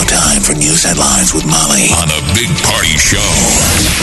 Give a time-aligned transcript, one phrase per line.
[0.00, 3.18] now time for news headlines with Molly on a big party show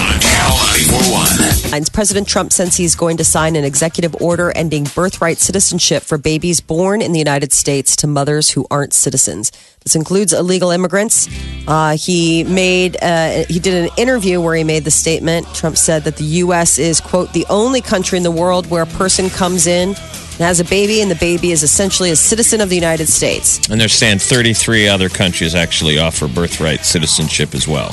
[0.02, 0.58] on Channel
[0.92, 1.86] 941.
[1.94, 6.60] President Trump says he's going to sign an executive order ending birthright citizenship for babies
[6.60, 9.52] born in the United States to mothers who aren't citizens.
[9.84, 11.28] This includes illegal immigrants.
[11.68, 15.48] Uh, he made uh, he did an interview where he made the statement.
[15.54, 16.78] Trump said that the U.S.
[16.78, 19.96] is quote the only country in the world where a person comes in
[20.38, 23.68] and has a baby, and the baby is essentially a citizen of the United States.
[23.70, 27.92] And they're saying 33 other countries actually offer birthright citizenship as well.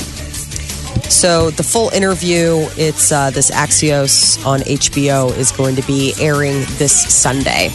[1.08, 6.64] So the full interview, it's uh, this Axios on HBO is going to be airing
[6.76, 7.70] this Sunday.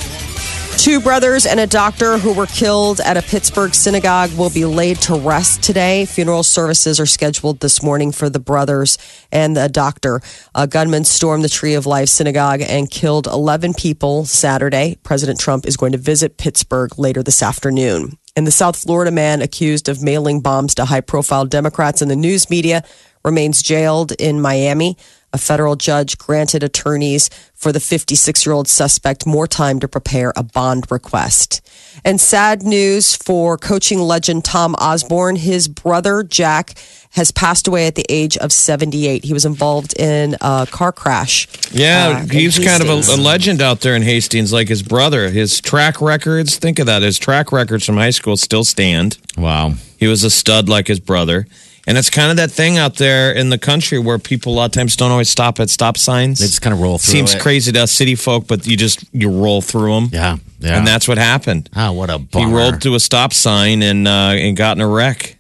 [0.80, 4.96] Two brothers and a doctor who were killed at a Pittsburgh synagogue will be laid
[5.02, 6.06] to rest today.
[6.06, 8.98] Funeral services are scheduled this morning for the brothers
[9.30, 10.22] and the doctor.
[10.56, 14.98] A gunman stormed the Tree of Life synagogue and killed 11 people Saturday.
[15.04, 18.18] President Trump is going to visit Pittsburgh later this afternoon.
[18.38, 22.16] And the South Florida man accused of mailing bombs to high profile Democrats in the
[22.16, 22.86] news media
[23.26, 24.96] remains jailed in Miami.
[25.34, 30.32] A federal judge granted attorneys for the 56 year old suspect more time to prepare
[30.36, 31.62] a bond request.
[32.06, 35.36] And sad news for coaching legend Tom Osborne.
[35.36, 36.76] His brother, Jack,
[37.12, 39.26] has passed away at the age of 78.
[39.26, 41.48] He was involved in a car crash.
[41.72, 44.82] Yeah, uh, in he's kind of a, a legend out there in Hastings, like his
[44.82, 45.30] brother.
[45.30, 47.02] His track records, think of that.
[47.02, 49.18] His track records from high school still stand.
[49.38, 49.74] Wow.
[49.98, 51.46] He was a stud like his brother.
[51.90, 54.66] And it's kind of that thing out there in the country where people a lot
[54.66, 56.38] of times don't always stop at stop signs.
[56.38, 57.42] They just kind of roll through Seems it.
[57.42, 60.10] crazy to us city folk, but you just you roll through them.
[60.14, 60.38] Yeah.
[60.60, 60.78] Yeah.
[60.78, 61.68] And that's what happened.
[61.76, 64.88] oh, what a He rolled through a stop sign and uh, and got in a
[64.88, 65.40] wreck.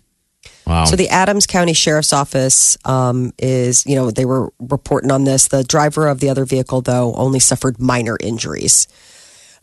[0.66, 0.86] Wow.
[0.86, 5.48] So the Adams County Sheriff's Office um, is, you know, they were reporting on this.
[5.48, 8.88] The driver of the other vehicle, though, only suffered minor injuries.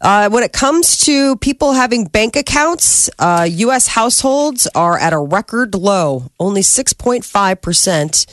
[0.01, 3.87] Uh, when it comes to people having bank accounts, uh, U.S.
[3.87, 6.31] households are at a record low.
[6.39, 8.27] Only 6.5%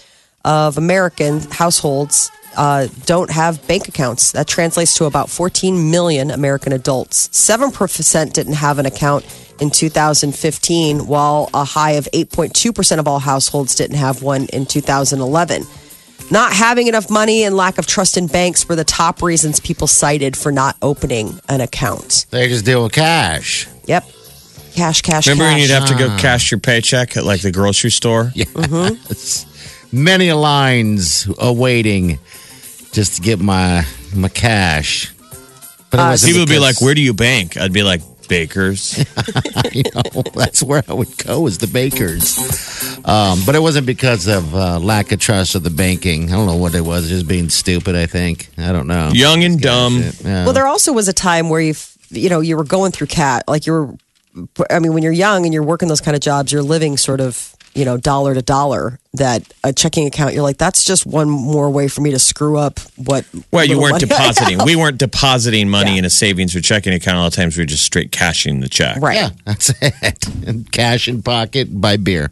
[0.43, 4.33] of American households uh, don't have bank accounts.
[4.33, 7.29] That translates to about 14 million American adults.
[7.29, 9.25] 7% didn't have an account
[9.59, 15.63] in 2015, while a high of 8.2% of all households didn't have one in 2011.
[16.31, 19.87] Not having enough money and lack of trust in banks were the top reasons people
[19.87, 22.25] cited for not opening an account.
[22.31, 23.67] they just deal with cash.
[23.85, 24.03] Yep.
[24.03, 25.27] Cash, cash, cash.
[25.27, 26.17] Remember when you'd have to go ah.
[26.19, 28.31] cash your paycheck at like the grocery store?
[28.33, 28.49] Yes.
[28.49, 30.03] Mm-hmm.
[30.03, 32.17] Many lines awaiting
[32.91, 33.85] just to get my
[34.15, 35.13] my cash.
[35.91, 38.01] But it uh, wasn't People would be like, "Where do you bank?" I'd be like,
[38.27, 38.97] "Baker's."
[39.71, 42.37] you know, that's where I would go is the bakers.
[43.05, 46.29] Um, but it wasn't because of uh, lack of trust of the banking.
[46.29, 47.95] I don't know what it was, just being stupid.
[47.95, 49.09] I think I don't know.
[49.13, 50.01] Young and dumb.
[50.23, 50.45] Yeah.
[50.45, 51.73] Well, there also was a time where you,
[52.09, 53.93] you know, you were going through cat, like you were.
[54.69, 57.21] I mean, when you're young and you're working those kind of jobs, you're living sort
[57.21, 58.99] of, you know, dollar to dollar.
[59.15, 62.57] That a checking account, you're like, that's just one more way for me to screw
[62.57, 63.25] up what.
[63.51, 64.59] Well, you weren't money depositing.
[64.65, 65.99] We weren't depositing money Yeah.
[65.99, 67.17] in a savings or checking account.
[67.17, 68.97] A lot of times we were just straight cashing the check.
[68.99, 69.15] Right.
[69.17, 70.27] yeah, that's it.
[70.47, 72.31] And cash in pocket, buy beer.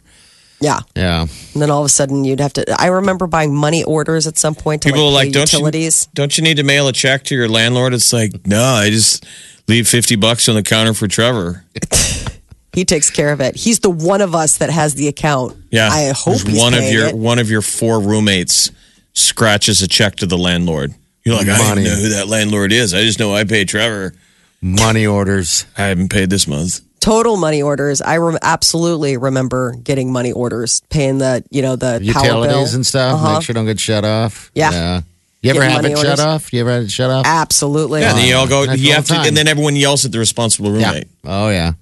[0.59, 0.79] Yeah.
[0.95, 1.21] Yeah.
[1.53, 2.81] And then all of a sudden you'd have to.
[2.81, 6.05] I remember buying money orders at some point to People like, like, "Don't utilities.
[6.07, 8.89] you don't you need to mail a check to your landlord?" It's like, no, I
[8.89, 9.23] just
[9.67, 11.63] leave fifty bucks on the counter for Trevor.
[12.73, 13.55] He takes care of it.
[13.55, 15.57] He's the one of us that has the account.
[15.71, 17.15] Yeah, I hope he's one of your it.
[17.15, 18.71] one of your four roommates
[19.13, 20.93] scratches a check to the landlord.
[21.23, 22.93] You're like, I don't know who that landlord is.
[22.93, 24.13] I just know I pay Trevor.
[24.61, 25.65] Money orders.
[25.77, 26.81] I haven't paid this month.
[26.99, 28.01] total money orders.
[28.01, 32.43] I rem- absolutely remember getting money orders, paying the you know the power bill.
[32.43, 33.15] Utilities and stuff.
[33.15, 33.33] Uh-huh.
[33.33, 34.51] Make sure don't get shut off.
[34.53, 35.01] Yeah.
[35.41, 36.19] You ever have money it shut orders.
[36.19, 36.53] off?
[36.53, 37.25] You ever had it shut off?
[37.25, 38.01] Absolutely.
[38.01, 38.71] Yeah, then you all go.
[38.71, 39.27] You have to, time.
[39.27, 40.89] and then everyone yells at the responsible yeah.
[40.89, 41.07] roommate.
[41.25, 41.73] Oh yeah.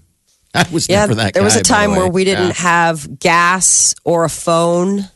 [0.55, 2.53] I was Yeah, never that there was a time where we didn't Yeah.
[2.53, 5.07] have gas or a phone.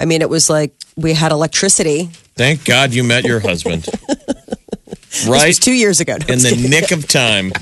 [0.00, 2.10] I mean, it was like we had electricity.
[2.34, 3.86] Thank God you met your husband.
[5.28, 6.14] Right was two years ago.
[6.14, 7.52] in the nick of time.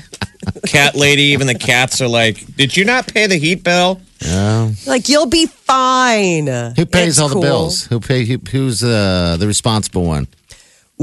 [0.65, 4.71] Cat lady, even the cats are like, "Did you not pay the heat bill?" Yeah.
[4.87, 6.47] like you'll be fine.
[6.47, 7.85] Who pays It's all the bills?
[7.87, 8.23] Who pay?
[8.25, 10.27] Who, who's uh, the responsible one?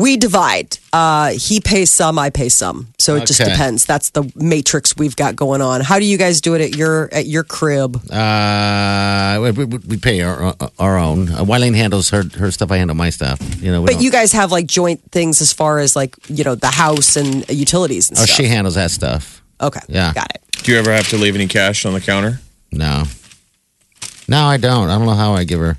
[0.00, 0.78] We divide.
[0.92, 2.86] Uh, he pays some, I pay some.
[2.98, 3.50] So it just Okay.
[3.50, 3.84] depends.
[3.84, 5.80] That's the matrix we've got going on.
[5.80, 7.96] How do you guys do it at your at your crib?
[8.08, 11.28] Uh, we, we, we pay our, our own.
[11.30, 12.70] Uh, Wileen handles her her stuff.
[12.70, 13.38] I handle my stuff.
[13.60, 13.80] You know.
[13.82, 16.54] We But don't- you guys have like joint things as far as like you know
[16.54, 18.36] the house and utilities and Oh, stuff.
[18.36, 19.42] she handles that stuff.
[19.60, 20.12] okay, Yeah.
[20.14, 20.42] got it.
[20.62, 22.40] Do you ever have to leave any cash on the counter?
[22.70, 23.04] No.
[24.28, 24.90] No, I don't.
[24.90, 25.76] I don't know how I give her.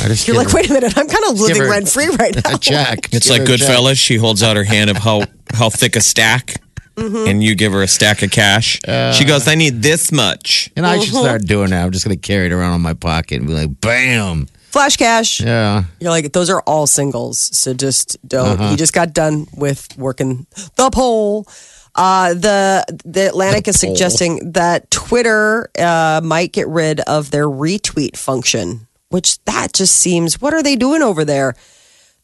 [0.04, 2.34] I just You're like, wait a minute, I'm kind of living her rent free right
[2.34, 2.54] now.
[2.54, 3.08] a check.
[3.12, 3.58] It's Give like her a.
[3.58, 3.96] Goodfellas.
[3.98, 6.56] She holds out her hand of how how thick a stack,
[6.96, 7.28] Mm-hmm.
[7.28, 8.78] and you give her a stack of cash.
[9.14, 11.24] she goes, "I need this much." And I should Uh-huh.
[11.24, 11.84] start doing that.
[11.84, 14.46] I'm just going to carry it around in my pocket and be like, bam.
[14.70, 15.40] Flash cash.
[15.40, 15.84] Yeah.
[16.00, 17.38] You're like, those are all singles.
[17.56, 18.60] So just don't.
[18.60, 18.70] Uh-huh.
[18.70, 20.46] You just got done with working
[20.76, 21.48] the poll.
[21.96, 28.16] Uh, the the Atlantic is suggesting that Twitter uh, might get rid of their retweet
[28.16, 30.40] function, which that just seems.
[30.40, 31.54] What are they doing over there?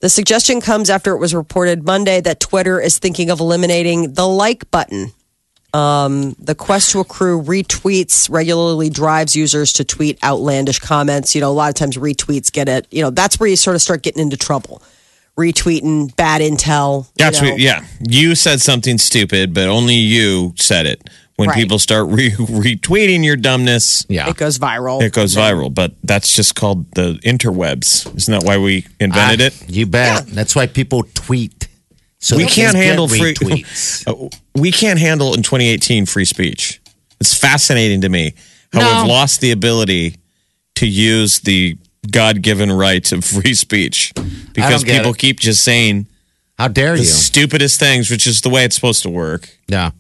[0.01, 4.27] The suggestion comes after it was reported Monday that Twitter is thinking of eliminating the
[4.27, 5.13] like button.
[5.73, 11.37] Um, the quest to accrue retweets regularly drives users to tweet outlandish comments.
[11.37, 12.89] You know, a lot of times retweets get it.
[12.91, 14.83] You know, that's where you sort of start getting into trouble.
[15.39, 17.09] Retweeting bad intel.
[17.39, 17.53] you know.
[17.53, 17.87] what, yeah.
[18.01, 21.09] You said something stupid, but only you said it.
[21.41, 21.57] When Right.
[21.57, 24.29] people start re- retweeting your dumbness, Yeah.
[24.29, 25.01] It goes viral.
[25.03, 25.73] it goes viral.
[25.73, 28.15] But that's just called the interwebs.
[28.15, 29.71] Isn't that why we invented Ah, it?
[29.71, 30.27] You bet.
[30.27, 31.67] That's why people tweet.
[32.19, 34.05] So we can't handle free retweets.
[34.07, 36.79] Uh, we can't handle in 2018 free speech.
[37.21, 38.35] It's fascinating to me
[38.75, 38.87] how No.
[39.01, 40.17] we've lost the ability
[40.75, 41.79] to use the
[42.11, 44.13] God-given right of free speech
[44.53, 45.19] because people it.
[45.19, 46.07] keep just saying
[46.59, 47.09] How dare the you?
[47.09, 49.49] stupidest things, which is the way it's supposed to work.
[49.69, 49.93] Yeah.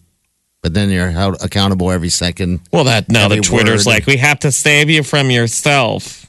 [0.63, 2.61] But then you're held accountable every second.
[2.73, 3.93] Well, that now Every the Twitter's word.
[3.93, 6.27] like we have to save you from yourself.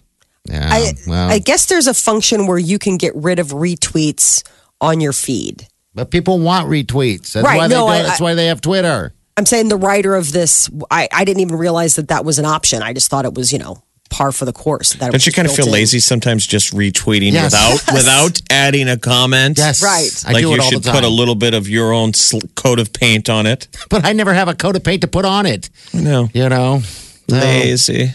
[0.49, 0.69] Yeah.
[0.71, 4.43] I, well, I guess there's a function where you can get rid of retweets
[4.79, 5.67] on your feed.
[5.93, 7.33] but people want retweets.
[7.33, 9.13] That's Right, why they no, do I- That's why they have Twitter.
[9.37, 12.45] I'm saying the writer of this, I, I didn't even realize that that was an
[12.45, 12.81] option.
[12.83, 13.81] I just thought it was, you know,
[14.11, 14.93] par for the course.
[14.93, 15.71] That Don't you kind of feel in.
[15.71, 17.51] lazy sometimes just retweeting Yes.
[17.51, 19.57] without without adding a comment?
[19.57, 19.81] Yes.
[19.81, 20.11] Right.
[20.27, 20.95] I like do you it all should the time.
[21.01, 23.67] put a little bit of your own sl- coat of paint on it.
[23.89, 25.69] but I never have a coat of paint to put on it.
[25.93, 26.81] No, You know?
[27.27, 27.37] No.
[27.39, 28.11] lazy.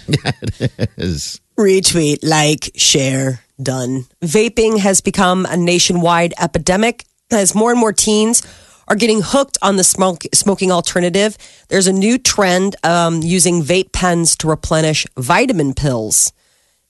[0.96, 4.04] Is- Retweet, like, share, done.
[4.22, 8.42] Vaping has become a nationwide epidemic as more and more teens
[8.88, 11.36] are getting hooked on the smoke, smoking alternative.
[11.68, 16.32] There's a new trend um, using vape pens to replenish vitamin pills.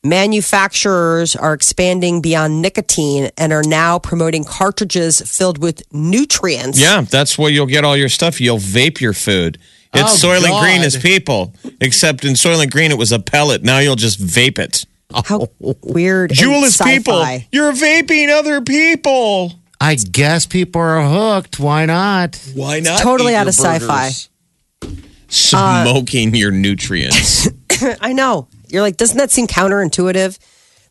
[0.05, 6.81] Manufacturers are expanding beyond nicotine and are now promoting cartridges filled with nutrients.
[6.81, 8.41] Yeah, that's where you'll get all your stuff.
[8.41, 9.59] You'll vape your food.
[9.95, 10.63] It's Oh, Soylent God.
[10.63, 13.63] Green as people, except in Soylent Green it was a pellet.
[13.63, 14.85] Now you'll just vape it.
[15.25, 15.49] How
[15.83, 16.31] weird.
[16.33, 17.25] and Juul is people.
[17.53, 19.53] You're vaping other people.
[19.81, 21.59] I guess people are hooked.
[21.61, 22.37] Why not?
[22.55, 23.01] Why not?
[23.01, 24.11] totally out of sci-fi.
[24.11, 24.29] burgers?
[25.29, 27.49] Smoking your nutrients.
[28.01, 28.49] I know.
[28.69, 30.39] You're like, doesn't that seem counterintuitive?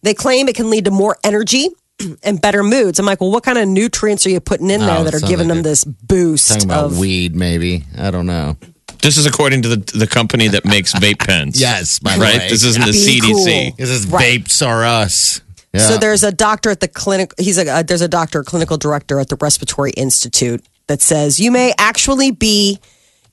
[0.04, 1.70] They claim it can lead to more energy
[2.24, 3.00] and better moods.
[3.00, 5.14] I'm like, well, what kind of nutrients are you putting in oh, there Oh, that
[5.16, 7.86] are giving like them they're this boost Talking about of weed, maybe.
[7.98, 8.58] I don't know.
[9.02, 11.60] this is according to the the company that makes vape pens.
[11.66, 12.38] Yes, by the right.
[12.40, 12.50] way.
[12.50, 13.68] This isn't the CDC.
[13.70, 13.76] cool.
[13.78, 14.42] This is Right.
[14.44, 15.42] vapes are us.
[15.76, 15.88] Yeah.
[15.88, 17.34] So there's a doctor at the clinic.
[17.38, 21.52] He's a uh, there's a doctor, clinical director at the Respiratory Institute that says you
[21.52, 22.80] may actually be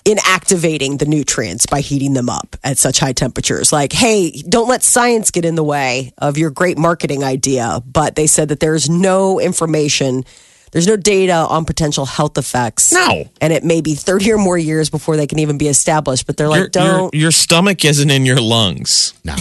[0.05, 3.73] inactivating the nutrients by heating them up at such high temperatures.
[3.73, 7.81] Like, hey, don't let science get in the way of your great marketing idea.
[7.87, 10.25] But they said that there's no information.
[10.73, 12.93] There's no data on potential health effects.
[12.93, 13.29] No.
[13.41, 16.27] And it may be 30 or more years before they can even be established.
[16.27, 17.15] But they're Your, like, don't.
[17.15, 19.13] your, your stomach isn't in your lungs.
[19.25, 19.37] no.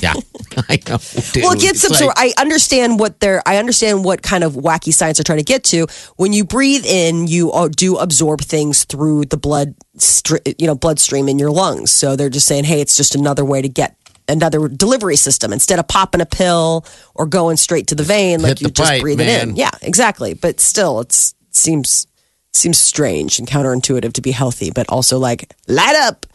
[0.00, 0.14] Yeah.
[0.68, 0.98] I know.
[1.32, 1.42] Dude.
[1.44, 2.16] well, it gets some It's sort.
[2.16, 3.42] like- I understand what they're.
[3.46, 5.86] I understand what kind of wacky science they're trying to get to.
[6.16, 10.74] When you breathe in, you uh, do absorb things through the blood, str- you know,
[10.74, 11.90] bloodstream in your lungs.
[11.90, 13.96] So they're just saying, hey, it's just another way to get
[14.28, 18.60] another delivery system instead of popping a pill or going straight to the vein like
[18.60, 19.56] you just pipe, breathe it in.
[19.56, 20.34] Yeah, exactly.
[20.34, 22.06] But still, it's seems
[22.52, 26.26] seems strange and counterintuitive to be healthy, but also like light up.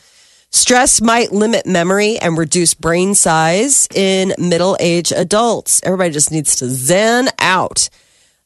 [0.50, 5.82] Stress might limit memory and reduce brain size in middle aged adults.
[5.84, 7.90] Everybody just needs to zen out.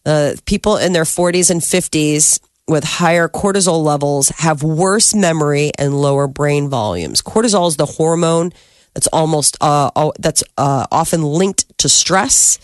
[0.05, 6.01] Uh, people in their 40s and 50s with higher cortisol levels have worse memory and
[6.01, 7.21] lower brain volumes.
[7.21, 8.51] Cortisol is the hormone
[8.93, 12.59] that's almost uh, that's uh, often linked to stress.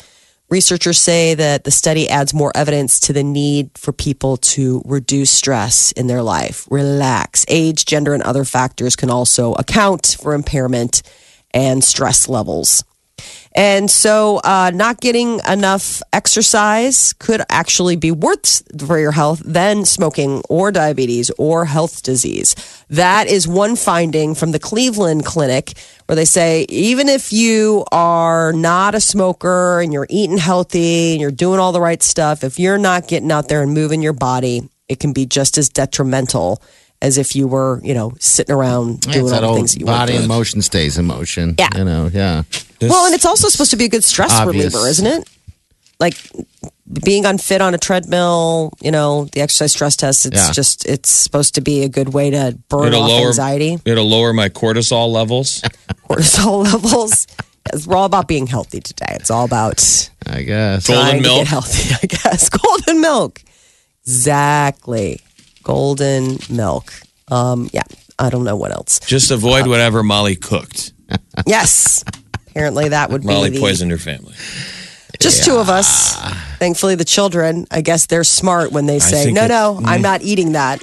[0.50, 5.30] Researchers say that the study adds more evidence to the need for people to reduce
[5.30, 7.46] stress in their life, relax.
[7.50, 11.02] Age, gender, and other factors can also account for impairment
[11.52, 12.86] and stress levels.
[13.56, 19.86] And so, uh, not getting enough exercise could actually be worse for your health than
[19.86, 22.56] smoking or diabetes or health disease.
[22.90, 25.74] That is one finding from the Cleveland Clinic
[26.06, 31.22] where they say even if you are not a smoker and you're eating healthy and
[31.22, 34.14] you're doing all the right stuff, if you're not getting out there and moving your
[34.14, 36.62] body, it can be just as detrimental
[37.02, 40.00] as if you were, you know, sitting around doing all the things that you want
[40.00, 41.56] body in motion stays in motion.
[41.60, 41.70] Yeah.
[41.76, 42.44] You know, yeah.
[42.82, 44.74] Well, and it's also supposed to be a good stress Obvious.
[44.74, 45.30] reliever, isn't it?
[46.00, 46.16] Like
[47.04, 50.52] being unfit on a treadmill, you know, the exercise stress test, it's Yeah.
[50.52, 54.08] just, it's supposed to be a good way to burn It'll off lower anxiety, It'll
[54.08, 55.62] lower my cortisol levels.
[56.10, 57.26] cortisol levels.
[57.86, 59.08] We're all about being healthy today.
[59.20, 60.88] It's all about I guess.
[60.88, 61.40] Golden milk?
[61.40, 62.48] get healthy, I guess.
[62.50, 63.42] Golden milk.
[64.04, 65.20] Exactly.
[65.64, 66.94] Golden milk.
[67.30, 67.84] Um, yeah,
[68.18, 69.00] I don't know what else.
[69.00, 70.94] Just avoid whatever Molly cooked.
[71.46, 72.04] Yes.
[72.58, 74.34] Apparently that would Molly be the, poisoned her family.
[75.20, 76.16] Just two of us.
[76.58, 80.00] Thankfully, the children, I guess they're smart when they say, think no, it- no, I'm
[80.00, 80.04] mm.
[80.04, 80.82] not eating that.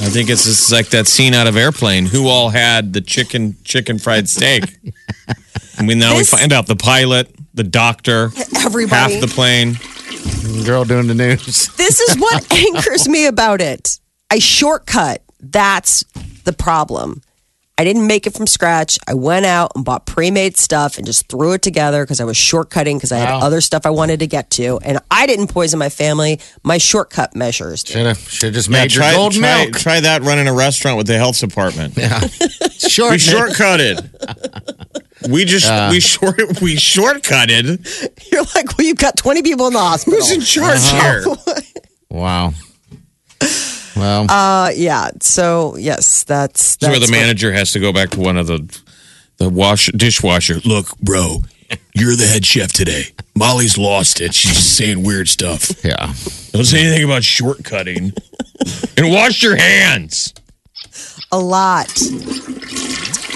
[0.00, 2.06] I think it's just like that scene out of Airplane.
[2.06, 4.64] Who all had the chicken chicken fried steak?
[5.78, 9.12] I mean, now This- we find out the pilot, the doctor, Everybody.
[9.12, 9.76] half the plane.
[10.64, 11.68] Girl doing the news.
[11.76, 14.00] this is what angers me about it.
[14.30, 15.22] I shortcut.
[15.38, 16.02] That's
[16.44, 17.20] the problem.
[17.76, 19.00] I didn't make it from scratch.
[19.08, 22.24] I went out and bought pre made stuff and just threw it together because I
[22.24, 23.40] was shortcutting because I had Wow.
[23.40, 24.78] other stuff I wanted to get to.
[24.84, 26.38] And I didn't poison my family.
[26.62, 27.82] My shortcut measures.
[27.84, 29.74] Should have should just Yeah, made your try, gold try, milk.
[29.76, 31.96] try that running a restaurant with the health department.
[31.96, 32.20] Yeah.
[32.78, 35.28] Short We shortcutted.
[35.28, 38.30] we just we short we shortcutted.
[38.30, 40.20] You're like, well, you've got 20 people in the hospital.
[40.20, 41.34] Who's in charge uh-huh.
[41.34, 41.62] here?
[42.10, 42.52] Wow.
[43.96, 45.10] Well, Uh, yeah.
[45.20, 48.60] So yes, that's, That's where the manager has to go back to one of the
[49.38, 50.60] the wash dishwasher.
[50.64, 51.42] Look, bro,
[51.94, 53.04] you're the head chef today.
[53.36, 54.32] Molly's lost it.
[54.34, 55.84] She's just saying weird stuff.
[55.84, 56.12] yeah.
[56.52, 58.16] Don't say anything about shortcutting.
[58.96, 60.32] and wash your hands.
[61.32, 61.90] a lot.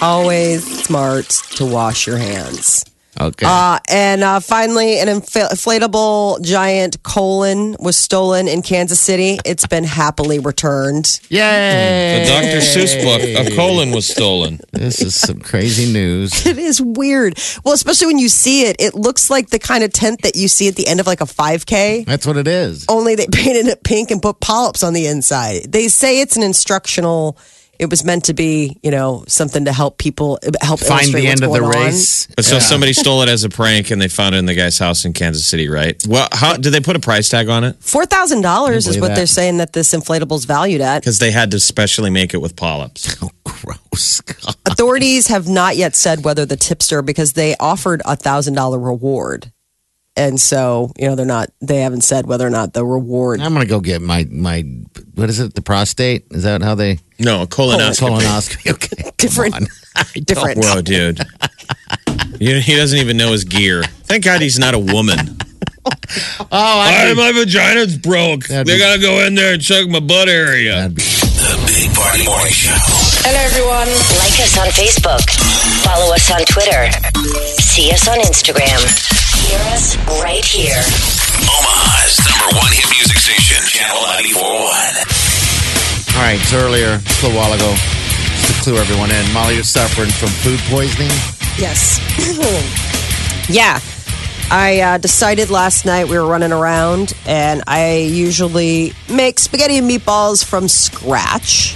[0.00, 2.84] Always smart to wash your hands.
[3.20, 3.46] Okay.
[3.48, 9.38] Uh, and uh, finally, an infl- inflatable giant colon was stolen in Kansas City.
[9.44, 11.20] It's been happily returned.
[11.28, 12.24] Yay.
[12.24, 12.58] The Dr.
[12.60, 14.60] Seuss book, a colon was stolen.
[14.72, 16.46] This is some crazy news.
[16.48, 17.38] It is weird.
[17.62, 20.48] Well, especially when you see it, it looks like the kind of tent that you
[20.48, 22.06] see at the end of like a 5K.
[22.06, 22.86] That's what it is.
[22.88, 25.70] Only they painted it pink and put polyps on the inside.
[25.70, 27.36] They say it's an instructional.
[27.78, 31.28] It was meant to be, you know, something to help people help Find illustrate the
[31.28, 31.84] what's end of the going on.
[31.86, 32.26] race.
[32.34, 34.78] But so somebody stole it as a prank and they found it in the guy's
[34.78, 35.96] house in Kansas City, right?
[36.08, 37.76] Well, how did they put a price tag on it?
[37.80, 39.16] Four thousand dollars is what that.
[39.16, 41.02] they're saying that this inflatable's valued at.
[41.02, 43.16] Because they had to specially make it with polyps.
[43.30, 43.30] Oh,
[43.64, 44.20] gross.
[44.20, 44.54] God.
[44.66, 49.50] Authorities have not yet said whether the tipster because they offered a thousand dollar reward,
[50.18, 51.48] and so you know they're not.
[51.60, 53.40] They haven't said whether or not the reward.
[53.40, 54.62] I'm gonna go get my my
[55.14, 55.54] what is it?
[55.54, 56.26] The prostate?
[56.30, 58.20] Is that how they No, a colonoscopy.
[58.20, 58.70] colonoscopy?
[58.72, 60.04] Okay, Different, Come on.
[60.24, 60.58] different.
[60.64, 61.20] Whoa, dude.
[62.38, 63.82] He doesn't even know his gear.
[63.82, 65.18] Thank God he's not a woman.
[66.40, 68.44] Oh, I Hey, my vagina's broke.
[68.46, 70.88] They be- gotta go in there and check my butt area.
[70.90, 72.76] The Big Party Morning Show.
[73.24, 73.88] Hello, everyone.
[74.20, 75.24] Like us on Facebook.
[75.84, 76.90] Follow us on Twitter.
[77.56, 78.80] See us on Instagram.
[79.48, 80.76] Hear us right here.
[80.76, 83.96] Omaha's number one hit music station, Channel
[84.36, 84.44] 941.
[86.12, 89.54] All right, so earlier, just a little while ago, just to clue everyone in, Molly
[89.54, 91.08] is suffering from food poisoning.
[91.56, 91.96] Yes.
[93.48, 93.80] yeah.
[94.50, 99.88] I uh, decided last night we were running around, and I usually make spaghetti and
[99.90, 101.74] meatballs from scratch.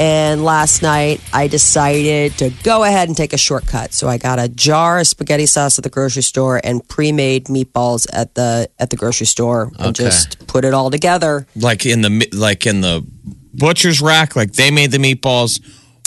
[0.00, 3.92] And last night I decided to go ahead and take a shortcut.
[3.92, 8.06] So I got a jar of spaghetti sauce at the grocery store and pre-made meatballs
[8.12, 10.04] at the at the grocery store and Okay.
[10.04, 11.46] just put it all together.
[11.54, 13.04] Like in the like in the
[13.52, 15.60] butcher's rack, like they made the meatballs,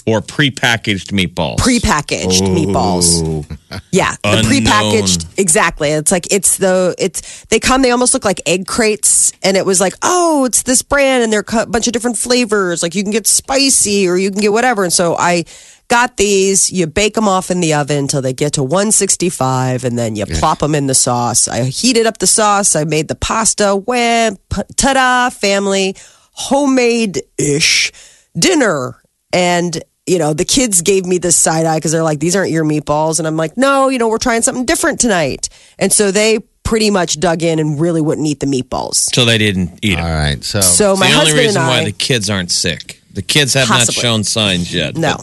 [0.05, 1.57] or prepackaged meatballs.
[1.57, 3.45] prepackaged meatballs.
[3.91, 4.51] Yeah, the Unknown.
[4.51, 5.89] prepackaged exactly.
[5.89, 7.81] It's like it's the it's they come.
[7.81, 11.33] They almost look like egg crates, and it was like, oh, it's this brand, and
[11.33, 12.83] they're a bunch of different flavors.
[12.83, 14.83] Like you can get spicy or you can get whatever.
[14.83, 15.45] And so I
[15.87, 16.71] got these.
[16.71, 20.27] You bake them off in the oven until they get to 165, and then you
[20.27, 21.47] plop them in the sauce.
[21.47, 22.75] I heated up the sauce.
[22.75, 23.75] I made the pasta.
[23.75, 24.37] Wham!
[24.75, 25.31] Ta-da!
[25.31, 25.95] Family
[26.33, 27.91] homemade ish
[28.37, 29.83] dinner and
[30.13, 32.63] you know the kids gave me this side eye because they're like these aren't your
[32.63, 36.39] meatballs and i'm like no you know we're trying something different tonight and so they
[36.63, 40.05] pretty much dug in and really wouldn't eat the meatballs so they didn't eat them.
[40.05, 42.51] All right, so so my the only husband reason and why i the kids aren't
[42.51, 43.01] sick.
[43.13, 43.99] The kids have Possibly.
[43.99, 44.95] not shown signs yet.
[44.95, 45.17] no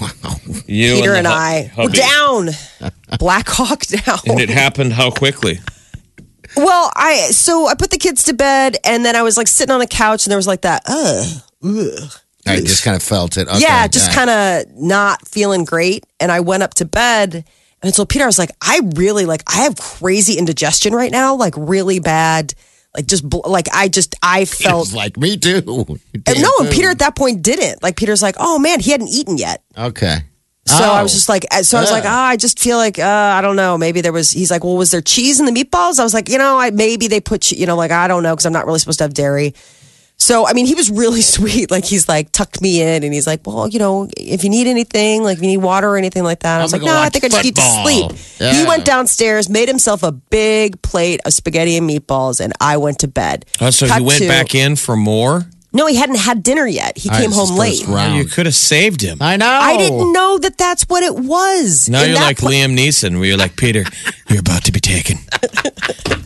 [0.00, 0.08] Wow.
[0.66, 2.50] You peter and, the hu- i we're down
[3.18, 4.18] Black Hawk down.
[4.26, 5.58] And it happened how quickly?
[6.56, 9.72] Well, I so I put the kids to bed, and then I was like sitting
[9.72, 12.12] on the couch, and there was like that, ugh, ugh.
[12.46, 13.48] I just kind of felt it.
[13.48, 16.04] Okay, yeah, just kind of not feeling great.
[16.20, 17.44] And I went up to bed, and
[17.84, 21.34] I told Peter, I was like, I really like, I have crazy indigestion right now,
[21.36, 22.54] like really bad,
[22.96, 24.92] like just like I just I felt.
[24.94, 25.62] like me too.
[26.26, 27.82] And no, and Peter at that point didn't.
[27.82, 29.62] Like Peter's like, oh man, he hadn't eaten yet.
[29.78, 30.18] Okay.
[30.64, 31.02] So I Oh.
[31.02, 32.12] was just like, so I was like, Yeah.
[32.14, 33.76] ah, I just feel like, uh, I don't know.
[33.76, 34.30] Maybe there was.
[34.30, 35.98] He's like, well, was there cheese in the meatballs?
[35.98, 38.32] I was like, you know, I maybe they put, you know, like I don't know
[38.34, 39.54] because I'm not really supposed to have dairy.
[40.22, 41.70] So I mean, he was really sweet.
[41.70, 44.68] Like he's like tucked me in, and he's like, well, you know, if you need
[44.68, 46.96] anything, like if you need water or anything like that, I was I'm like, no,
[46.96, 48.12] I think I just need to sleep.
[48.38, 53.00] He went downstairs, made himself a big plate of spaghetti and meatballs, and I went
[53.00, 53.46] to bed.
[53.60, 55.44] Oh, so Cut he went to- back in for more?
[55.74, 56.98] No, he hadn't had dinner yet.
[56.98, 57.94] He All right, came it's his home first late.
[57.94, 58.16] round.
[58.18, 59.18] You could have saved him.
[59.20, 59.46] I know.
[59.48, 61.88] I didn't know that that's what it was.
[61.88, 63.84] Now In you're that like pla- Liam Neeson, where you're like, Peter,
[64.28, 65.18] you're about to be taken.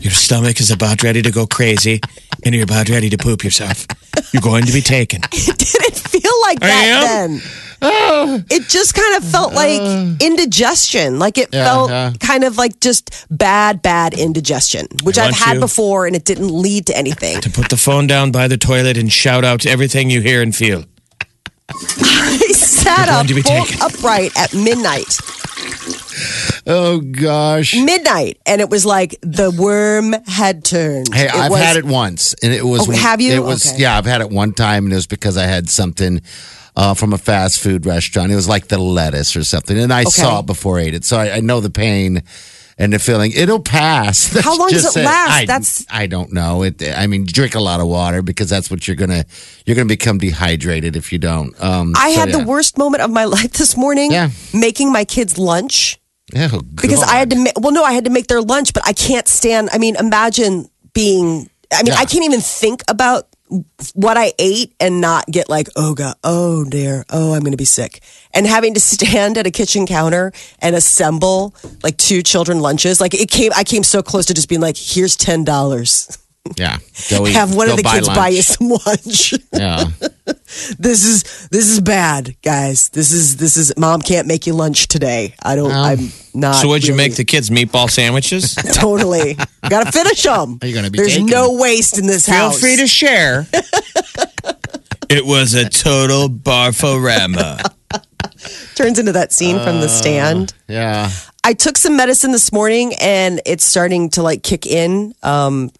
[0.01, 2.01] Your stomach is about ready to go crazy,
[2.43, 3.87] and you're about ready to poop yourself.
[4.33, 5.21] You're going to be taken.
[5.31, 7.37] it didn't feel like that am?
[7.37, 7.41] then.
[8.49, 9.81] it just kind of felt like
[10.21, 11.19] indigestion.
[11.19, 12.13] Like it Yeah, felt yeah.
[12.19, 16.49] kind of like just bad, bad indigestion, which I've had you- before and it didn't
[16.49, 17.39] lead to anything.
[17.41, 20.55] To put the phone down by the toilet and shout out everything you hear and
[20.55, 20.85] feel.
[21.69, 23.81] I sat up to be bolt taken.
[23.83, 25.19] upright at midnight.
[26.69, 27.75] Oh gosh.
[27.75, 28.39] Midnight.
[28.45, 31.13] And it was like the worm had turned.
[31.13, 32.89] Hey, It I've was- had it once, and it was.
[32.89, 33.31] Oh, have you?
[33.31, 33.71] It was.
[33.71, 33.83] Okay.
[33.83, 36.21] Yeah, I've had it one time, and it was because I had something
[36.75, 38.33] uh, from a fast food restaurant.
[38.33, 41.05] It was like the lettuce or something, and I saw it before I ate it,
[41.05, 42.23] so I, I know the pain
[42.77, 43.31] and the feeling.
[43.35, 44.27] It'll pass.
[44.43, 45.31] How long does it last?
[45.31, 46.63] I, That's- I don't know.
[46.63, 46.81] It.
[46.95, 49.25] I mean, drink a lot of water because that's what you're gonna.
[49.65, 51.59] You're gonna become dehydrated if you don't.
[51.63, 52.37] Um, I so, had yeah.
[52.39, 54.29] the worst moment of my life this morning Yeah.
[54.53, 55.99] making my kids lunch.
[56.35, 57.35] Oh, because I had to.
[57.37, 59.69] Ma- well, no, I had to make their lunch, but I can't stand.
[59.71, 61.49] I mean, imagine being.
[61.73, 61.99] I mean, Yeah.
[61.99, 63.27] I can't even think about
[63.93, 67.57] what I ate and not get like, oh god, oh dear, oh I'm going to
[67.57, 68.01] be sick,
[68.33, 72.99] and having to stand at a kitchen counter and assemble like two children lunches.
[72.99, 76.17] Like it came, I came so close to just being like, here's ten dollars.
[76.57, 76.77] Yeah.
[77.09, 79.33] Go eat- Have one of the kids buy you some lunch.
[79.53, 79.85] Yeah.
[80.77, 82.89] this is this is bad, guys.
[82.89, 85.33] This is this is mom can't make you lunch today.
[85.41, 85.71] I don't.
[85.71, 86.55] I'm not.
[86.55, 87.49] So, what'd you make the kids?
[87.49, 88.53] Meatball sandwiches?
[88.73, 89.35] Totally.
[89.69, 90.59] Got to finish them.
[90.61, 91.27] Are you gonna be There's taken?
[91.27, 92.59] no waste in this Feel house.
[92.59, 93.47] Feel free to share.
[95.09, 97.63] it was a total barforama.
[98.75, 100.53] Turns into that scene from The Stand.
[100.67, 101.09] Yeah.
[101.43, 105.13] I took some medicine this morning and it's starting to like kick in.
[105.23, 105.71] Um,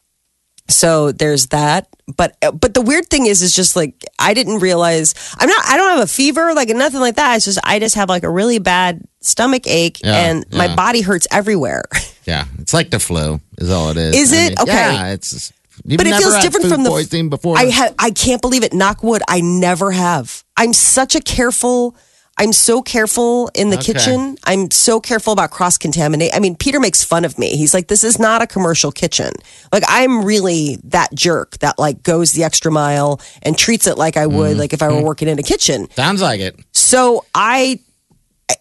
[0.69, 1.87] so there's that.
[2.15, 5.65] But but the weird thing is, is just like I didn't realize I'm not.
[5.67, 7.35] I don't have a fever, like nothing like that.
[7.35, 11.01] It's just I just have like a really bad stomach ache Yeah, and my body
[11.01, 11.83] hurts everywhere.
[12.27, 14.13] Yeah, it's like the flu, is all it is.
[14.13, 14.59] Is it?
[14.59, 14.73] Okay.
[14.73, 15.53] Yeah, it's.
[15.85, 17.57] You've but it feels had different from the poisoning before.
[17.57, 18.73] I ha- I can't believe it.
[18.73, 19.21] Knock wood.
[19.29, 20.43] I never have.
[20.57, 21.95] I'm such a careful.
[22.39, 23.93] I'm so careful in the Okay.
[23.93, 24.37] kitchen.
[24.43, 26.35] I'm so careful about cross contaminate.
[26.35, 27.55] I mean, Peter makes fun of me.
[27.57, 29.31] He's like, "This is not a commercial kitchen."
[29.71, 34.17] Like, I'm really that jerk that like goes the extra mile and treats it like
[34.17, 34.59] I would, Mm-hmm.
[34.59, 35.89] like if I were working in a kitchen.
[35.95, 36.59] Sounds like it.
[36.73, 37.79] So I,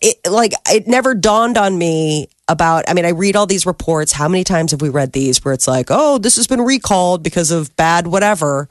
[0.00, 2.84] it, like, it never dawned on me about.
[2.88, 4.10] I mean, I read all these reports.
[4.12, 7.22] How many times have we read these where it's like, oh, this has been recalled
[7.22, 8.68] because of bad whatever?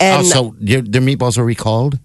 [0.00, 1.98] And oh, so your, their meatballs were recalled?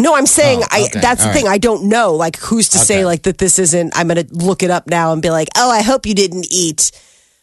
[0.00, 0.82] No, I'm saying Oh, I.
[0.84, 1.00] okay.
[1.00, 1.44] That's the All thing.
[1.46, 1.54] right.
[1.54, 2.14] I don't know.
[2.14, 3.38] Like, who's to say like that?
[3.38, 3.92] This isn't.
[3.96, 6.46] I'm going to look it up now and be like, oh, I hope you didn't
[6.50, 6.92] eat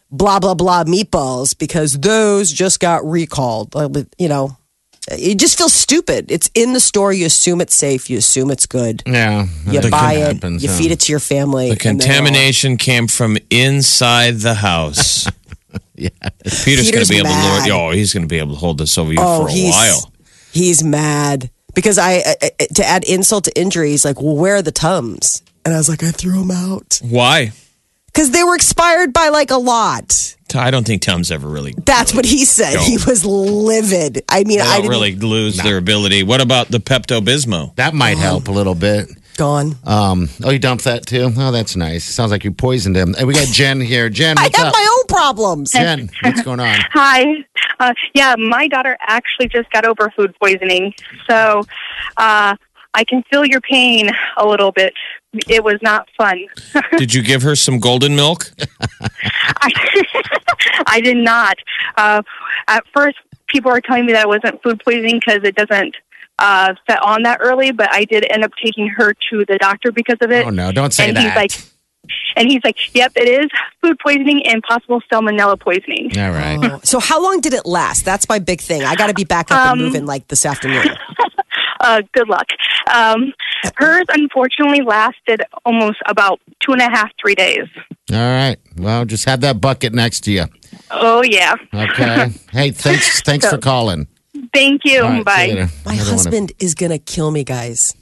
[0.09, 3.73] blah blah blah meatballs because those just got recalled.
[4.17, 4.57] You know,
[5.11, 6.31] it just feels stupid.
[6.31, 7.11] It's in the store.
[7.13, 8.09] You assume it's safe.
[8.09, 9.03] You assume it's good.
[9.05, 9.47] Yeah.
[9.69, 10.33] You buy it.
[10.35, 11.73] happen, you feed it to your family.
[11.73, 15.27] The and they're all- contamination came from inside the house.
[15.99, 16.09] Yeah.
[16.63, 17.69] Peter's, going to be able to lord.
[17.71, 19.73] Oh, he's going to be able to hold this over you Oh, for a he's
[19.73, 20.11] while.
[20.53, 23.91] he's mad because I, I I- to add insult to injury.
[23.91, 26.99] He's like, "Well, where are the tums?" And I was like, "I threw them out
[27.03, 27.51] Why?
[28.07, 31.75] because they were expired by like a lot." I don't think Tums ever really.
[31.85, 32.75] That's what he said.
[32.75, 32.81] No.
[32.81, 34.23] He was livid.
[34.29, 36.23] I mean, They I don't didn't really lose their ability.
[36.23, 37.75] What about the Pepto Bismol?
[37.75, 38.23] That might uh-huh.
[38.23, 39.09] help a little bit.
[39.37, 39.75] Gone.
[39.85, 41.31] Um, oh, you dumped that too?
[41.37, 42.03] Oh, that's nice.
[42.03, 43.13] Sounds like you poisoned him.
[43.13, 44.09] Hey, we got Jen here.
[44.09, 44.73] Jen, I what's have up?
[44.73, 45.71] my own problems.
[45.71, 46.75] Jen, what's going on?
[46.91, 47.25] Hi.
[47.79, 50.93] Uh, yeah, my daughter actually just got over food poisoning,
[51.29, 51.61] so
[52.17, 52.55] uh,
[52.93, 54.93] I can feel your pain a little bit.
[55.47, 56.45] It was not fun.
[56.97, 58.51] Did you give her some golden milk?
[59.61, 59.69] I,
[60.87, 61.57] I did not.
[61.95, 62.23] Uh,
[62.67, 65.95] at first, people were telling me that it wasn't food poisoning because it doesn't
[66.39, 69.91] uh, set on that early, but I did end up taking her to the doctor
[69.91, 70.45] because of it.
[70.45, 71.23] Oh no, don't say and that.
[71.23, 71.51] he's like,
[72.37, 73.47] And he's like, "Yep, it is
[73.81, 76.85] food poisoning and possible salmonella poisoning." All right.
[76.85, 78.05] So how long did it last?
[78.05, 78.83] That's my big thing.
[78.83, 80.85] I got to be back up Um, and moving like this afternoon.
[81.79, 82.47] Uh, good luck.
[82.91, 83.31] Um,
[83.75, 87.65] hers unfortunately lasted almost about two and a half, three days.
[88.11, 88.57] All right.
[88.77, 90.45] Well, just have that bucket next to you.
[90.89, 91.53] Oh yeah.
[91.71, 92.29] Okay.
[92.51, 93.21] hey, thanks.
[93.21, 94.07] Thanks for calling.
[94.53, 95.01] Thank you.
[95.03, 95.69] All right, see you Bye.
[95.85, 97.93] My I don't wanna- husband is gonna kill me, guys.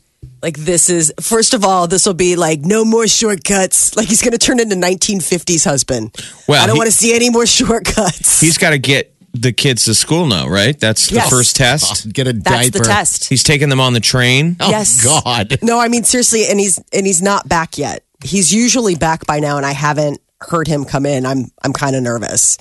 [0.42, 3.96] Like this is first of all, this will be like no more shortcuts.
[3.96, 6.16] Like he's gonna turn into 1950s husband.
[6.48, 8.42] Well, I don't want to see any more shortcuts.
[8.42, 10.80] He's got to get the kids to school now, right?
[10.80, 11.30] That's the Yes.
[11.30, 12.12] first test.
[12.14, 12.80] Get a That's diaper.
[12.80, 13.28] the test.
[13.28, 14.56] He's taking them on the train.
[14.60, 15.04] Oh, Yes.
[15.04, 15.58] God.
[15.62, 18.04] No, I mean seriously, and he's and he's not back yet.
[18.24, 21.26] He's usually back by now, and I haven't heard him come in.
[21.26, 22.58] I'm I'm kind of nervous.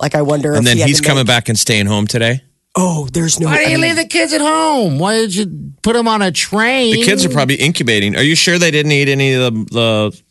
[0.00, 0.50] Like I wonder.
[0.52, 2.42] And if then he he's coming make- back and staying home today.
[2.80, 3.48] Oh, there's no.
[3.48, 5.00] Why I did you mean, leave the kids at home?
[5.00, 6.92] Why did you put them on a train?
[6.94, 8.14] The kids are probably incubating.
[8.14, 9.64] Are you sure they didn't eat any of the?
[10.12, 10.22] the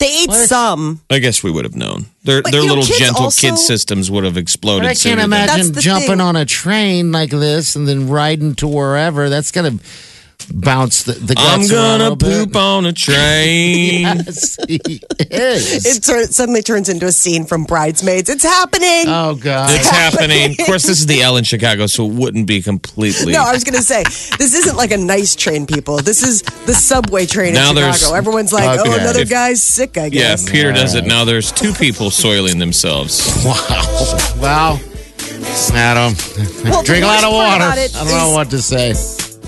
[0.00, 1.00] They ate some.
[1.08, 2.06] I guess we would have known.
[2.24, 4.84] Their But, their you know, little gentle also- kid systems would have exploded.
[4.90, 6.20] I can't imagine jumping thing.
[6.20, 9.28] on a train like this and then riding to wherever.
[9.30, 9.78] That's gonna
[10.52, 12.46] bounce the, the guts I'm gonna little bit.
[12.48, 14.02] poop on a train.
[14.02, 14.76] Yes, he
[15.30, 15.86] is.
[15.86, 18.28] It tur- suddenly turns into a scene from Bridesmaids.
[18.30, 19.04] It's happening.
[19.08, 19.70] oh God.
[19.72, 20.52] It's happening.
[20.58, 23.32] Of course, this is the L in Chicago, so it wouldn't be completely.
[23.32, 25.98] no, I was going to say this isn't like a nice train, people.
[25.98, 28.16] This is the subway train Now in there's- Chicago.
[28.16, 28.90] Everyone's like, Okay.
[28.90, 30.20] "Oh, another If- guy's sick." I guess.
[30.20, 30.50] yeah, guess.
[30.50, 31.24] Peter does it now.
[31.24, 33.20] There's two people soiling themselves.
[33.46, 34.38] Wow.
[34.40, 34.80] Wow.
[35.72, 36.14] Adam,
[36.64, 37.64] Well, drink a lot of water.
[37.64, 38.94] I don't know what to say.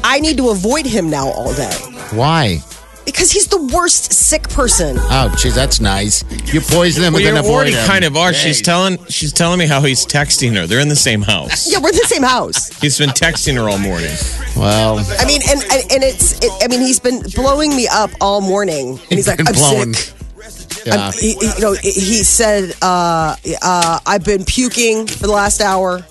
[0.05, 1.73] I need to avoid him now all day
[2.13, 2.59] Why?
[3.05, 4.97] because he's the worst sick person.
[5.01, 6.23] Oh, geez, that's nice.
[6.53, 7.87] You poison him Well, and you then avoid already him.
[7.87, 8.35] kind of are.
[8.35, 10.67] She's telling she's telling me how he's texting her.
[10.67, 11.71] They're in the same house.
[11.73, 12.69] Yeah, we're in the same house.
[12.83, 14.15] He's been texting her all morning.
[14.57, 16.35] Well, I mean, and and, and it's.
[16.45, 19.95] It, I mean, he's been blowing me up all morning, and he's like, "I'm blowing.
[19.95, 21.07] sick." yeah.
[21.07, 25.63] I'm, he, he- you know, he said, uh, uh, "I've been puking for the last
[25.63, 26.05] hour."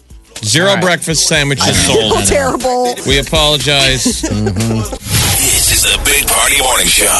[0.43, 0.83] Zero All right.
[0.83, 2.27] breakfast sandwiches Oh, sold.
[2.27, 2.95] terrible.
[3.05, 4.03] We apologize.
[4.03, 7.13] This is the Big Party Morning Show.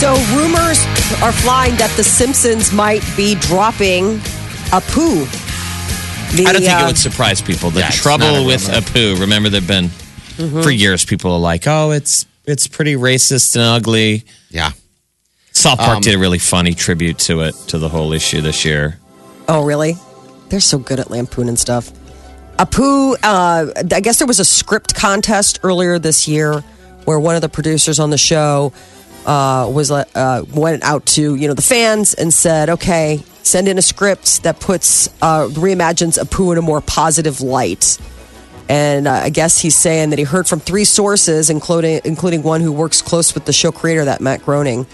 [0.00, 0.78] So rumors
[1.22, 4.18] are flying that The Simpsons might be dropping
[4.74, 5.24] Apu.
[6.36, 7.70] The, I don't think uh, it would surprise people.
[7.70, 8.80] The Yeah, trouble not a with rumor.
[8.80, 9.90] Apu, remember, they've been
[10.38, 10.62] Mm-hmm.
[10.62, 11.04] for years.
[11.04, 14.70] People are like, "Oh, it's it's pretty racist and ugly." yeah.
[15.52, 18.64] South Park Um, did a really funny tribute to it to the whole issue this
[18.64, 18.98] year.
[19.48, 19.96] Oh, really?
[20.48, 21.90] They're so good at lampoon and stuff.
[22.58, 26.62] Apu, uh, I guess there was a script contest earlier this year
[27.04, 28.72] where one of the producers on the show
[29.26, 33.78] uh, was uh, went out to you know the fans and said, "Okay, send in
[33.78, 37.98] a script that puts uh, reimagines Apu in a more positive light."
[38.68, 42.60] And uh, I guess he's saying that he heard from three sources, including including one
[42.60, 44.86] who works close with the show creator, that Matt Groening,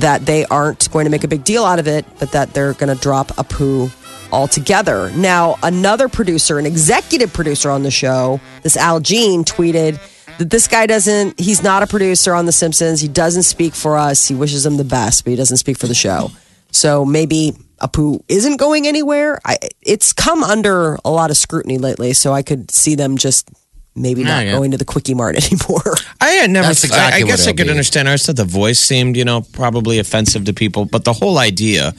[0.00, 2.74] that they aren't going to make a big deal out of it, but that they're
[2.74, 3.90] going to drop Apu
[4.32, 5.10] altogether.
[5.12, 10.00] Now, another producer, an executive producer on the show, this Al Jean, tweeted
[10.38, 13.00] that this guy doesn't, he's not a producer on The Simpsons.
[13.00, 14.26] He doesn't speak for us.
[14.28, 16.30] He wishes them the best, but he doesn't speak for the show.
[16.72, 19.40] So maybe Apu isn't going anywhere.
[19.44, 23.48] I, it's come under a lot of scrutiny lately, so I could see them just
[23.96, 24.52] maybe Yeah, not yeah.
[24.52, 25.94] going to the Quickie Mart anymore.
[26.20, 26.68] I had never.
[26.68, 27.70] That's I- exactly I, what guess I could be.
[27.70, 28.08] understand.
[28.08, 31.38] I always thought the voice seemed, you know, probably offensive to people, but the whole
[31.38, 31.94] idea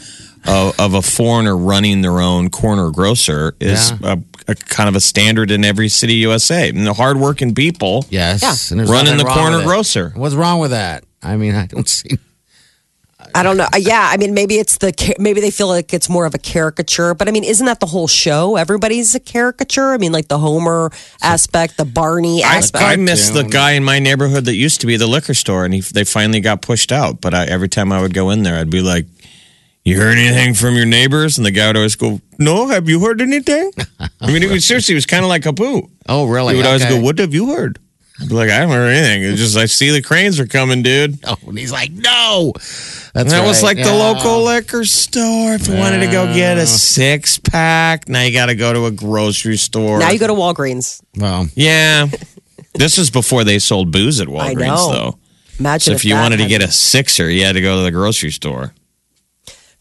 [0.46, 5.02] of, of a foreigner running their own corner grocer is a, a kind of a
[5.02, 6.70] standard in every city USA.
[6.70, 8.06] And the hardworking people.
[8.10, 8.72] Yes.
[8.72, 8.84] Yeah.
[8.84, 10.12] Running the corner grocer.
[10.16, 11.04] What's wrong with that?
[11.22, 12.18] I mean, I don't see.
[13.34, 13.66] I don't know.
[13.74, 16.38] Uh, Yeah, I mean, maybe it's the maybe they feel like it's more of a
[16.38, 18.56] caricature, but I mean, isn't that the whole show?
[18.58, 19.92] Everybody's a caricature.
[19.94, 22.84] I mean, like the Homer aspect, the Barney aspect.
[22.84, 25.74] I miss the guy in my neighborhood that used to be the liquor store, and
[25.74, 27.20] he, they finally got pushed out.
[27.22, 29.08] But I, every time I would go in there, I'd be like,
[29.84, 33.00] "You heard anything from your neighbors?" And the guy would always go, "No, have you
[33.00, 33.72] heard anything?"
[34.22, 35.90] I mean, it was seriously, it was kind of like Apu.
[36.08, 36.54] Oh, really?
[36.54, 36.96] He would always Okay.
[36.98, 37.80] go, "What have you heard?"
[38.20, 39.24] I'd be like, "I don't heard anything.
[39.24, 42.52] It's just I see the cranes are coming, dude." Oh, and he's like, no.
[42.56, 43.76] That's And that was right.
[43.78, 45.54] like the local liquor store.
[45.56, 48.86] If you wanted to go get a six pack, now you got to go to
[48.86, 50.00] a grocery store.
[50.00, 51.02] now you go to Walgreens.
[51.18, 52.08] Well, yeah.
[52.74, 54.92] this was before they sold booze at Walgreens, know.
[54.92, 55.20] though.
[55.60, 57.84] Imagine So if you that wanted to get a sixer, you had to go to
[57.84, 58.74] the grocery store.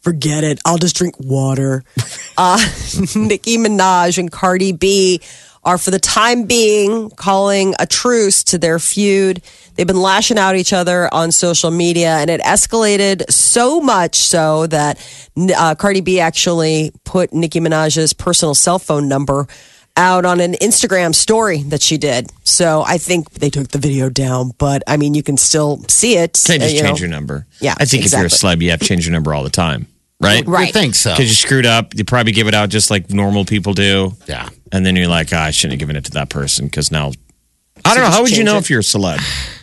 [0.00, 0.58] forget it.
[0.64, 1.84] I'll just drink water.
[2.38, 2.58] Uh,
[3.14, 5.22] Nicki Minaj and Cardi B
[5.66, 9.42] are, for the time being, calling a truce to their feud.
[9.74, 14.14] They've been lashing out at each other on social media, and it escalated so much
[14.16, 14.98] so that
[15.54, 19.46] uh, Cardi B actually put Nicki Minaj's personal cell phone number
[19.96, 22.30] out on an Instagram story that she did.
[22.44, 26.16] So I think they took the video down, but I mean, you can still see
[26.16, 26.40] it.
[26.46, 27.06] Can't just uh, you change know.
[27.06, 27.46] your number.
[27.60, 28.56] Yeah, I think if you're a exactly.
[28.56, 29.86] celeb, you have to change your number all the time,
[30.20, 30.46] right?
[30.46, 30.68] Right.
[30.68, 31.12] You think so?
[31.12, 34.12] Because you screwed up, you probably give it out just like normal people do.
[34.28, 34.48] Yeah.
[34.72, 37.12] And then you're like, ah, I shouldn't have given it to that person because now
[37.84, 38.10] I don't know.
[38.10, 38.60] How would you know it.
[38.60, 39.20] if you're a celeb?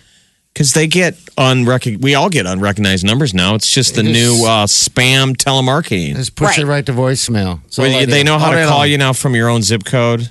[0.53, 1.99] Because they get unrecog.
[2.03, 3.55] We all get unrecognized numbers now.
[3.55, 6.13] It's just the It is- new uh, spam telemarketing.
[6.15, 6.69] Just push it Right.
[6.75, 7.61] right to voicemail.
[7.69, 10.29] So Where you- they know how to call you now from your own zip code.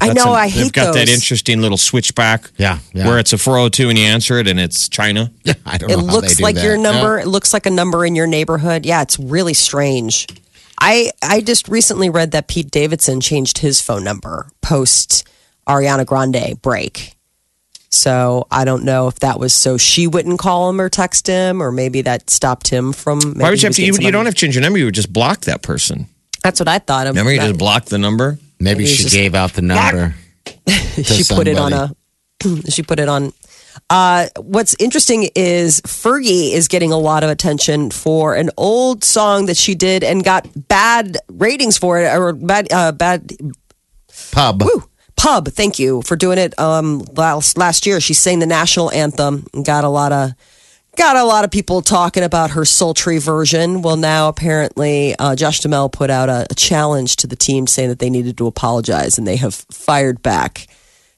[0.00, 0.32] I That's know.
[0.32, 2.50] a- I They've hate got that interesting little switchback.
[2.58, 3.06] Yeah, yeah.
[3.06, 5.30] Where it's a 402 and you answer it and it's China.
[5.44, 6.00] Yeah, I don't It know.
[6.00, 6.64] how they looks do like that.
[6.64, 7.16] your number.
[7.18, 7.22] Yeah.
[7.22, 8.84] It looks like a number in your neighborhood.
[8.84, 10.26] Yeah, it's really strange.
[10.80, 15.26] I I just recently read that Pete Davidson changed his phone number post
[15.68, 17.12] Ariana Grande break.
[17.88, 21.62] So I don't know if that was so she wouldn't call him or text him,
[21.62, 23.20] or maybe that stopped him from.
[23.34, 23.84] Why would you have to?
[23.84, 24.78] You, you don't have to change your number.
[24.78, 26.06] You would just block that person.
[26.42, 27.06] That's what I thought.
[27.06, 28.38] Remember, you just block the number.
[28.58, 30.14] Maybe Maybe she just- gave out the number.
[31.02, 31.94] she put it on a
[32.70, 33.32] she put it on
[33.90, 39.46] uh, what's interesting is Fergie is getting a lot of attention for an old song
[39.46, 43.32] that she did and got bad ratings for it or bad uh, bad
[44.32, 44.62] pub.
[44.62, 44.84] woo,
[45.16, 45.48] pub.
[45.48, 48.00] Thank you for doing it um, last last year.
[48.00, 50.32] She sang the national anthem and got a lot of
[50.96, 53.82] got a lot of people talking about her sultry version.
[53.82, 57.90] Well, now apparently uh, Josh Duhamel put out a, a challenge to the team saying
[57.90, 60.66] that they needed to apologize, and they have fired back,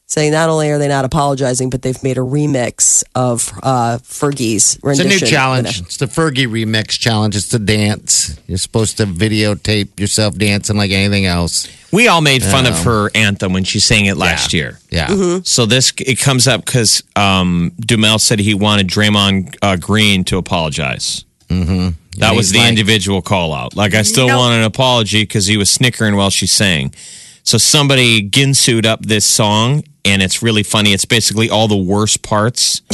[0.09, 4.79] saying not only are they not apologizing, but they've made a remix of uh, Fergie's
[4.83, 5.83] It's a new challenge.
[5.83, 7.37] It's the Fergie remix challenge.
[7.37, 8.41] It's the dance.
[8.47, 11.69] You're supposed to videotape yourself dancing like anything else.
[11.93, 14.79] We all made fun of her anthem when she sang it last year.
[14.91, 15.09] Yeah.
[15.09, 15.43] Mm-hmm.
[15.45, 20.39] So this it comes up because um, Duhamel said he wanted Draymond uh, Green to
[20.39, 21.25] apologize.
[21.49, 21.91] Mm-hmm.
[22.21, 23.77] That was the like- individual call out.
[23.77, 26.95] Like I still want an apology because he was snickering while she sang.
[27.43, 30.93] So somebody ginsued up this song, and it's really funny.
[30.93, 32.81] It's basically all the worst parts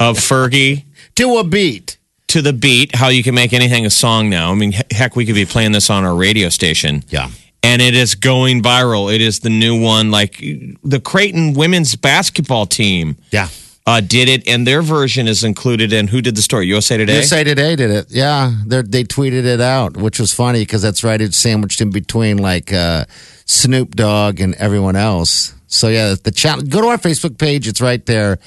[0.00, 0.84] of Fergie
[1.16, 1.98] To a beat.
[2.28, 2.94] to the beat.
[2.94, 4.50] How you can make anything a song now.
[4.52, 7.28] I mean, heck, we could be playing this on our radio station Yeah.
[7.62, 9.12] and it is going viral.
[9.14, 10.10] It is the new one.
[10.10, 10.38] Like
[10.84, 13.48] the Creighton women's basketball team Yeah.
[13.86, 16.66] uh, did it, and their version is included in who did the story?
[16.68, 17.16] USA Today.
[17.16, 18.06] USA Today did it.
[18.10, 21.20] Yeah, They're, they tweeted it out, which was funny because that's right.
[21.20, 23.04] It's sandwiched in between like uh,
[23.46, 25.54] Snoop Dogg and everyone else.
[25.66, 26.68] So yeah, the challenge.
[26.70, 27.66] Go to our Facebook page.
[27.68, 28.38] It's right there.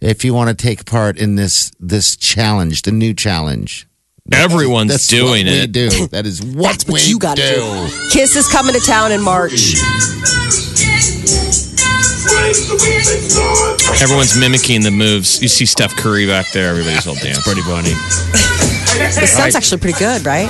[0.00, 3.86] If you want to take part in this this challenge, the new challenge.
[4.32, 5.72] Everyone's That's doing what We it.
[5.72, 6.06] do.
[6.08, 7.56] That is what That's what we you got to do.
[7.56, 8.08] do.
[8.10, 9.74] Kiss is coming to town in March.
[14.00, 15.42] Everyone's mimicking the moves.
[15.42, 16.70] You see Steph Curry back there.
[16.70, 17.42] Everybody's all dancing.
[17.42, 17.90] Pretty funny.
[19.20, 20.48] This sounds actually pretty good, right?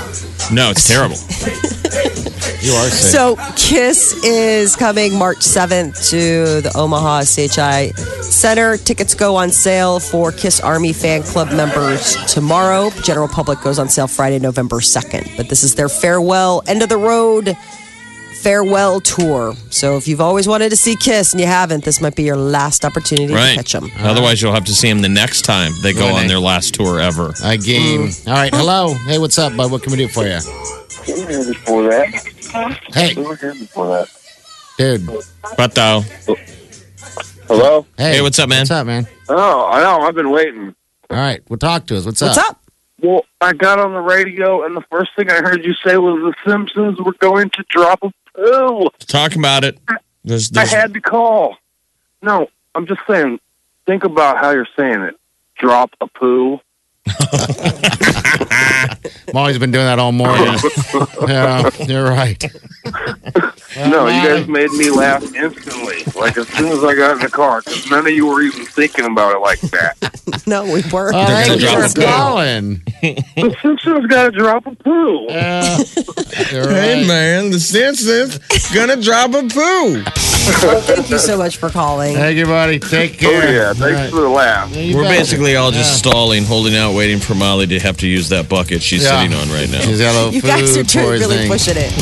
[0.53, 1.17] No, it's terrible.
[2.65, 3.11] You are sick.
[3.13, 7.91] So, Kiss is coming March 7th to the Omaha CHI
[8.23, 8.79] Center.
[8.79, 12.89] Tickets go on sale for Kiss Army fan club members tomorrow.
[13.03, 15.37] General public goes on sale Friday, November 2nd.
[15.37, 17.55] But this is their farewell, end of the road
[18.41, 19.55] farewell tour.
[19.69, 22.37] So, if you've always wanted to see Kiss and you haven't, this might be your
[22.37, 23.91] last opportunity to catch them.
[23.99, 26.23] Otherwise, you'll have to see them the next time they go Right.
[26.23, 27.35] on their last tour ever.
[27.45, 28.09] I game.
[28.09, 28.29] Mm.
[28.29, 28.55] All right.
[28.55, 28.95] Hello.
[29.07, 29.71] Hey, what's up, bud?
[29.71, 30.39] What can we do for you?
[31.07, 32.34] We were here before that.
[32.55, 34.09] Hey, We were here before that.
[34.79, 35.09] dude.
[35.57, 36.03] But though,
[37.49, 37.85] Hello?
[37.99, 38.61] Hey, Hey, what's up, man?
[38.61, 39.07] What's up, man?
[39.29, 40.01] Oh, I know.
[40.07, 40.75] I've been waiting.
[41.11, 41.43] All right.
[41.49, 42.07] Well, talk to us.
[42.07, 42.61] What's, What's up?
[43.03, 46.15] Well, I got on the radio, and the first thing I heard you say was
[46.23, 48.89] the Simpsons were going to drop a poo.
[49.01, 49.79] talk about it.
[50.23, 51.57] There's, I had to call.
[52.23, 53.41] No, I'm just saying.
[53.85, 55.17] Think about how you're saying it.
[55.59, 56.61] Drop a poo.
[59.35, 60.59] Molly's been doing that all morning.
[61.29, 62.45] yeah, you're right.
[63.77, 66.03] no, you guys made me laugh instantly.
[66.19, 68.65] Like as soon as I got in the car, because none of you were even
[68.67, 69.97] thinking about it like that.
[70.47, 71.13] No, we were.
[71.13, 72.83] All right, gonna you're a calling.
[73.03, 75.27] the Simpsons got to drop a poo.
[75.31, 75.79] Yeah,
[76.51, 78.39] you're hey, man, the Simpsons
[78.75, 80.03] gonna drop a poo.
[80.05, 82.15] Thank you so much for calling.
[82.15, 82.79] Thank you, buddy.
[82.79, 84.11] Take Oh yeah, thanks All right.
[84.11, 84.71] for the laugh.
[84.75, 85.19] Yeah, We're bet.
[85.19, 88.83] basically all just stalling, holding out, waiting for Molly to have to use that bucket
[88.83, 89.21] she's Yeah.
[89.23, 89.81] sitting on right now.
[89.81, 91.93] She's got a little You guys are really pushing it.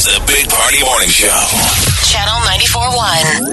[0.00, 1.28] Is the Big Party Morning Show.
[2.08, 3.52] Channel 94.1.